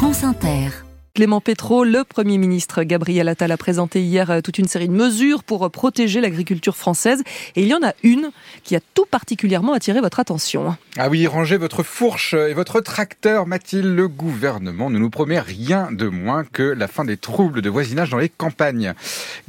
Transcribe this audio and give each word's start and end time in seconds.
France 0.00 0.24
Inter. 0.24 0.89
Clément 1.12 1.40
Pétro, 1.40 1.82
le 1.82 2.04
Premier 2.04 2.38
ministre 2.38 2.84
Gabriel 2.84 3.28
Attal 3.28 3.50
a 3.50 3.56
présenté 3.56 4.00
hier 4.00 4.30
euh, 4.30 4.40
toute 4.42 4.58
une 4.58 4.68
série 4.68 4.86
de 4.86 4.92
mesures 4.92 5.42
pour 5.42 5.66
euh, 5.66 5.68
protéger 5.68 6.20
l'agriculture 6.20 6.76
française. 6.76 7.24
Et 7.56 7.62
il 7.62 7.66
y 7.66 7.74
en 7.74 7.82
a 7.82 7.94
une 8.04 8.30
qui 8.62 8.76
a 8.76 8.80
tout 8.94 9.06
particulièrement 9.10 9.72
attiré 9.72 10.00
votre 10.00 10.20
attention. 10.20 10.76
Ah 10.96 11.08
oui, 11.08 11.26
rangez 11.26 11.56
votre 11.56 11.82
fourche 11.82 12.34
et 12.34 12.54
votre 12.54 12.80
tracteur, 12.80 13.48
Mathilde. 13.48 13.86
Le 13.86 14.06
gouvernement 14.06 14.88
ne 14.88 15.00
nous 15.00 15.10
promet 15.10 15.40
rien 15.40 15.90
de 15.90 16.06
moins 16.06 16.44
que 16.44 16.62
la 16.62 16.86
fin 16.86 17.04
des 17.04 17.16
troubles 17.16 17.60
de 17.60 17.68
voisinage 17.68 18.10
dans 18.10 18.18
les 18.18 18.28
campagnes. 18.28 18.94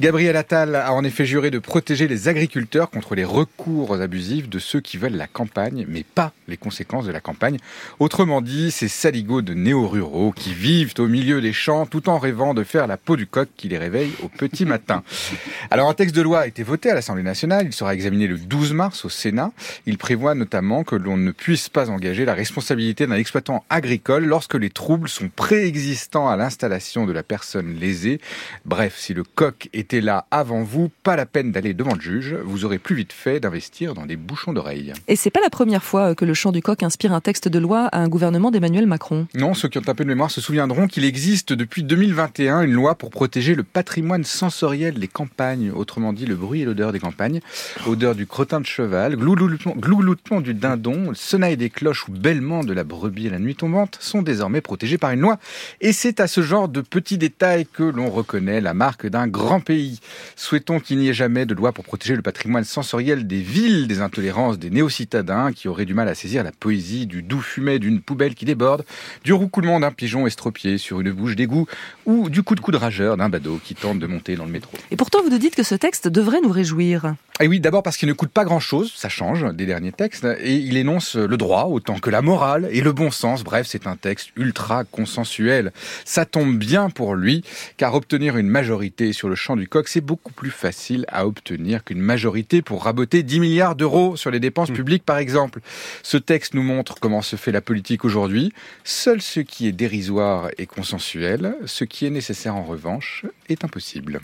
Gabriel 0.00 0.36
Attal 0.36 0.74
a 0.74 0.92
en 0.92 1.04
effet 1.04 1.26
juré 1.26 1.52
de 1.52 1.60
protéger 1.60 2.08
les 2.08 2.26
agriculteurs 2.26 2.90
contre 2.90 3.14
les 3.14 3.24
recours 3.24 3.94
abusifs 3.94 4.48
de 4.48 4.58
ceux 4.58 4.80
qui 4.80 4.96
veulent 4.96 5.16
la 5.16 5.28
campagne, 5.28 5.86
mais 5.88 6.02
pas 6.02 6.32
les 6.48 6.56
conséquences 6.56 7.06
de 7.06 7.12
la 7.12 7.20
campagne. 7.20 7.58
Autrement 8.00 8.40
dit, 8.40 8.72
ces 8.72 8.88
saligots 8.88 9.42
de 9.42 9.54
néo-ruraux 9.54 10.32
qui 10.32 10.54
vivent 10.54 10.94
au 10.98 11.06
milieu 11.06 11.40
des 11.40 11.51
champs 11.52 11.86
tout 11.86 12.08
en 12.08 12.18
rêvant 12.18 12.54
de 12.54 12.64
faire 12.64 12.86
la 12.86 12.96
peau 12.96 13.16
du 13.16 13.26
coq 13.26 13.48
qui 13.56 13.68
les 13.68 13.78
réveille 13.78 14.12
au 14.22 14.28
petit 14.28 14.64
matin. 14.64 15.02
Alors 15.70 15.88
un 15.88 15.94
texte 15.94 16.14
de 16.14 16.22
loi 16.22 16.40
a 16.40 16.46
été 16.46 16.62
voté 16.62 16.90
à 16.90 16.94
l'Assemblée 16.94 17.22
nationale, 17.22 17.66
il 17.66 17.72
sera 17.72 17.94
examiné 17.94 18.26
le 18.26 18.38
12 18.38 18.72
mars 18.72 19.04
au 19.04 19.08
Sénat. 19.08 19.52
Il 19.86 19.98
prévoit 19.98 20.34
notamment 20.34 20.84
que 20.84 20.96
l'on 20.96 21.16
ne 21.16 21.30
puisse 21.30 21.68
pas 21.68 21.90
engager 21.90 22.24
la 22.24 22.34
responsabilité 22.34 23.06
d'un 23.06 23.16
exploitant 23.16 23.64
agricole 23.70 24.24
lorsque 24.24 24.54
les 24.54 24.70
troubles 24.70 25.08
sont 25.08 25.28
préexistants 25.28 26.28
à 26.28 26.36
l'installation 26.36 27.06
de 27.06 27.12
la 27.12 27.22
personne 27.22 27.74
lésée. 27.74 28.20
Bref, 28.64 28.96
si 28.98 29.14
le 29.14 29.24
coq 29.24 29.68
était 29.72 30.00
là 30.00 30.26
avant 30.30 30.62
vous, 30.62 30.90
pas 31.02 31.16
la 31.16 31.26
peine 31.26 31.52
d'aller 31.52 31.74
devant 31.74 31.94
le 31.94 32.00
juge, 32.00 32.36
vous 32.44 32.64
aurez 32.64 32.78
plus 32.78 32.94
vite 32.94 33.12
fait 33.12 33.40
d'investir 33.40 33.94
dans 33.94 34.06
des 34.06 34.16
bouchons 34.16 34.52
d'oreilles. 34.52 34.92
Et 35.08 35.16
c'est 35.16 35.30
pas 35.30 35.40
la 35.40 35.50
première 35.50 35.82
fois 35.82 36.14
que 36.14 36.24
le 36.24 36.34
chant 36.34 36.52
du 36.52 36.62
coq 36.62 36.82
inspire 36.82 37.12
un 37.12 37.20
texte 37.20 37.48
de 37.48 37.58
loi 37.58 37.86
à 37.86 37.98
un 37.98 38.08
gouvernement 38.08 38.50
d'Emmanuel 38.50 38.86
Macron. 38.86 39.26
Non, 39.34 39.54
ceux 39.54 39.68
qui 39.68 39.78
ont 39.78 39.88
un 39.88 39.94
peu 39.94 40.04
de 40.04 40.08
mémoire 40.08 40.30
se 40.30 40.40
souviendront 40.40 40.86
qu'il 40.86 41.04
existe 41.04 41.41
depuis 41.50 41.82
2021 41.82 42.62
une 42.62 42.72
loi 42.72 42.94
pour 42.94 43.10
protéger 43.10 43.54
le 43.54 43.64
patrimoine 43.64 44.22
sensoriel 44.22 44.94
des 44.94 45.08
campagnes, 45.08 45.70
autrement 45.70 46.12
dit 46.12 46.26
le 46.26 46.36
bruit 46.36 46.62
et 46.62 46.64
l'odeur 46.64 46.92
des 46.92 47.00
campagnes, 47.00 47.40
odeur 47.86 48.14
du 48.14 48.26
crottin 48.26 48.60
de 48.60 48.66
cheval, 48.66 49.16
glouloutement 49.16 50.40
du 50.40 50.54
dindon, 50.54 51.10
le 51.10 51.14
sonaille 51.14 51.56
des 51.56 51.70
cloches 51.70 52.08
ou 52.08 52.12
bêlement 52.12 52.62
de 52.62 52.72
la 52.72 52.84
brebis 52.84 53.28
à 53.28 53.32
la 53.32 53.38
nuit 53.38 53.54
tombante 53.54 53.98
sont 54.00 54.22
désormais 54.22 54.60
protégés 54.60 54.98
par 54.98 55.10
une 55.10 55.20
loi. 55.20 55.38
Et 55.80 55.92
c'est 55.92 56.20
à 56.20 56.26
ce 56.26 56.42
genre 56.42 56.68
de 56.68 56.80
petits 56.80 57.18
détails 57.18 57.66
que 57.66 57.82
l'on 57.82 58.10
reconnaît 58.10 58.60
la 58.60 58.74
marque 58.74 59.06
d'un 59.06 59.26
grand 59.26 59.60
pays. 59.60 60.00
Souhaitons 60.36 60.80
qu'il 60.80 60.98
n'y 60.98 61.08
ait 61.08 61.14
jamais 61.14 61.46
de 61.46 61.54
loi 61.54 61.72
pour 61.72 61.84
protéger 61.84 62.14
le 62.14 62.22
patrimoine 62.22 62.64
sensoriel 62.64 63.26
des 63.26 63.40
villes, 63.40 63.88
des 63.88 64.00
intolérances 64.00 64.58
des 64.58 64.70
néo-citadins 64.70 65.52
qui 65.52 65.68
auraient 65.68 65.84
du 65.84 65.94
mal 65.94 66.08
à 66.08 66.14
saisir 66.14 66.44
la 66.44 66.52
poésie 66.52 67.06
du 67.06 67.22
doux 67.22 67.40
fumet 67.40 67.78
d'une 67.78 68.00
poubelle 68.00 68.34
qui 68.34 68.44
déborde, 68.44 68.84
du 69.24 69.32
roucoulement 69.32 69.80
d'un 69.80 69.90
pigeon 69.90 70.26
estropié 70.26 70.78
sur 70.78 71.00
une 71.00 71.12
bouche 71.12 71.31
d'égout 71.36 71.66
ou 72.06 72.30
du 72.30 72.42
coup 72.42 72.54
de 72.54 72.60
coup 72.60 72.72
de 72.72 72.76
rageur 72.76 73.16
d'un 73.16 73.28
badaud 73.28 73.60
qui 73.62 73.74
tente 73.74 73.98
de 73.98 74.06
monter 74.06 74.36
dans 74.36 74.44
le 74.44 74.50
métro. 74.50 74.76
Et 74.90 74.96
pourtant, 74.96 75.22
vous 75.22 75.30
nous 75.30 75.38
dites 75.38 75.54
que 75.54 75.62
ce 75.62 75.74
texte 75.74 76.08
devrait 76.08 76.40
nous 76.42 76.50
réjouir. 76.52 77.14
Et 77.40 77.48
oui, 77.48 77.60
d'abord 77.60 77.82
parce 77.82 77.96
qu'il 77.96 78.08
ne 78.08 78.12
coûte 78.12 78.30
pas 78.30 78.44
grand-chose, 78.44 78.92
ça 78.94 79.08
change 79.08 79.44
des 79.54 79.66
derniers 79.66 79.90
textes, 79.90 80.24
et 80.24 80.54
il 80.54 80.76
énonce 80.76 81.16
le 81.16 81.36
droit 81.36 81.64
autant 81.64 81.98
que 81.98 82.10
la 82.10 82.22
morale 82.22 82.68
et 82.70 82.82
le 82.82 82.92
bon 82.92 83.10
sens. 83.10 83.42
Bref, 83.42 83.66
c'est 83.68 83.86
un 83.86 83.96
texte 83.96 84.30
ultra 84.36 84.84
consensuel. 84.84 85.72
Ça 86.04 86.24
tombe 86.24 86.56
bien 86.56 86.90
pour 86.90 87.14
lui, 87.14 87.42
car 87.78 87.94
obtenir 87.94 88.36
une 88.36 88.48
majorité 88.48 89.12
sur 89.12 89.28
le 89.28 89.34
champ 89.34 89.56
du 89.56 89.66
coq, 89.66 89.88
c'est 89.88 90.02
beaucoup 90.02 90.32
plus 90.32 90.50
facile 90.50 91.04
à 91.08 91.26
obtenir 91.26 91.84
qu'une 91.84 92.00
majorité 92.00 92.62
pour 92.62 92.84
raboter 92.84 93.22
10 93.22 93.40
milliards 93.40 93.76
d'euros 93.76 94.14
sur 94.16 94.30
les 94.30 94.38
dépenses 94.38 94.70
mmh. 94.70 94.74
publiques, 94.74 95.04
par 95.04 95.18
exemple. 95.18 95.60
Ce 96.02 96.18
texte 96.18 96.54
nous 96.54 96.62
montre 96.62 96.96
comment 97.00 97.22
se 97.22 97.36
fait 97.36 97.50
la 97.50 97.62
politique 97.62 98.04
aujourd'hui. 98.04 98.52
Seul 98.84 99.22
ce 99.22 99.40
qui 99.40 99.66
est 99.66 99.72
dérisoire 99.72 100.48
est 100.58 100.66
consensuel 100.66 101.21
ce 101.66 101.84
qui 101.84 102.06
est 102.06 102.10
nécessaire 102.10 102.56
en 102.56 102.64
revanche 102.64 103.24
est 103.48 103.64
impossible. 103.64 104.20